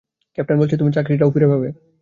[0.37, 1.69] Captain বলেছে তুমি চাকরিটাও ফিরে পাবে।